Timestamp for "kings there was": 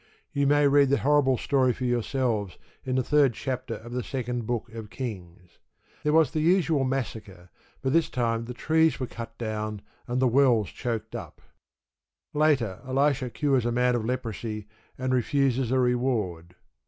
4.89-6.31